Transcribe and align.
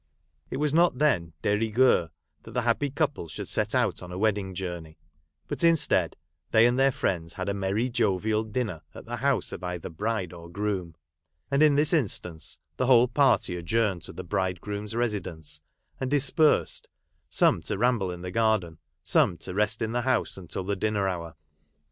It 0.49 0.57
was 0.57 0.73
not 0.73 0.97
then 0.97 1.33
de 1.43 1.53
rigueur 1.55 2.09
that 2.41 2.53
the 2.55 2.63
happy 2.63 2.89
couple 2.89 3.27
should 3.27 3.47
set 3.47 3.75
out 3.75 4.01
on 4.01 4.11
a 4.11 4.17
wedding 4.17 4.55
journey; 4.55 4.97
but 5.47 5.63
instead, 5.63 6.17
they 6.49 6.65
and 6.65 6.79
their 6.79 6.91
friends 6.91 7.33
had 7.35 7.47
a 7.47 7.53
merry 7.53 7.87
jovial 7.87 8.43
dinner 8.43 8.81
at 8.95 9.05
the 9.05 9.17
house 9.17 9.51
of 9.51 9.63
either 9.63 9.91
bride 9.91 10.33
or 10.33 10.49
groom; 10.49 10.95
and 11.51 11.61
in 11.61 11.75
this 11.75 11.93
instance 11.93 12.57
the 12.77 12.87
whole 12.87 13.07
party 13.09 13.55
adjourned 13.55 14.01
to 14.01 14.11
the 14.13 14.23
bridegroom's 14.23 14.95
residence, 14.95 15.61
and 15.99 16.09
dispersed, 16.09 16.87
some 17.29 17.61
to 17.61 17.77
ramble 17.77 18.09
in 18.11 18.23
the 18.23 18.31
garden, 18.31 18.79
some 19.03 19.37
to 19.37 19.53
rest 19.53 19.83
in 19.83 19.91
the 19.91 20.01
house 20.01 20.35
until 20.35 20.63
the 20.63 20.75
dinner 20.75 21.07
hour. 21.07 21.35